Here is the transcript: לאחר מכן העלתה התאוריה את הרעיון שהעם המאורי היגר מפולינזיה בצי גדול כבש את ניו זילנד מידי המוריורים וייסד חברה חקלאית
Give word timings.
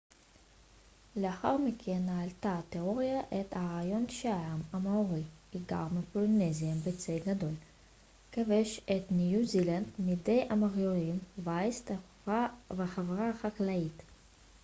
לאחר 1.15 1.57
מכן 1.57 2.01
העלתה 2.09 2.59
התאוריה 2.59 3.19
את 3.19 3.45
הרעיון 3.51 4.05
שהעם 4.09 4.61
המאורי 4.73 5.23
היגר 5.53 5.85
מפולינזיה 5.93 6.73
בצי 6.85 7.19
גדול 7.19 7.53
כבש 8.31 8.79
את 8.79 9.11
ניו 9.11 9.45
זילנד 9.45 9.87
מידי 9.99 10.45
המוריורים 10.49 11.19
וייסד 11.43 11.95
חברה 12.83 13.33
חקלאית 13.41 14.01